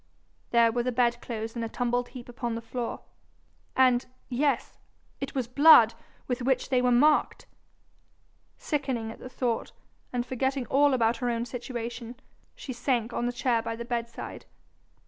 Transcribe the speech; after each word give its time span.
There 0.49 0.71
were 0.71 0.81
the 0.81 0.91
bedclothes 0.91 1.55
in 1.55 1.63
a 1.63 1.69
tumbled 1.69 2.07
heap 2.09 2.27
upon 2.27 2.55
the 2.55 2.61
floor! 2.63 3.01
And 3.75 4.03
yes 4.29 4.79
it 5.19 5.35
was 5.35 5.47
blood 5.47 5.93
with 6.27 6.41
which 6.41 6.69
they 6.69 6.81
were 6.81 6.91
marked! 6.91 7.45
Sickening 8.57 9.11
at 9.11 9.19
the 9.19 9.29
thought, 9.29 9.73
and 10.11 10.25
forgetting 10.25 10.65
all 10.71 10.95
about 10.95 11.17
her 11.17 11.29
own 11.29 11.45
situation, 11.45 12.15
she 12.55 12.73
sank 12.73 13.13
on 13.13 13.27
the 13.27 13.31
chair 13.31 13.61
by 13.61 13.75
the 13.75 13.85
bedside. 13.85 14.47